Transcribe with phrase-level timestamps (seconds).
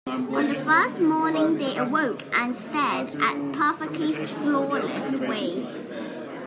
[0.07, 5.89] On the first morning, they awoke and stared at perfectly flawless waves.